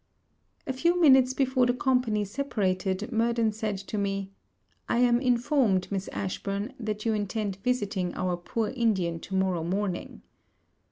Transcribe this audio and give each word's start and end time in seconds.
A 0.65 0.73
few 0.73 0.99
minutes 0.99 1.31
before 1.31 1.67
the 1.67 1.75
company 1.75 2.25
separated, 2.25 3.11
Murden 3.11 3.51
said 3.51 3.77
to 3.77 3.99
me, 3.99 4.31
'I 4.89 4.97
am 4.97 5.19
informed, 5.21 5.91
Miss 5.91 6.07
Ashburn, 6.07 6.73
that 6.79 7.05
you 7.05 7.13
intend 7.13 7.57
visiting 7.57 8.11
our 8.15 8.35
poor 8.35 8.69
Indian 8.69 9.19
to 9.19 9.35
morrow 9.35 9.63
morning.' 9.63 10.23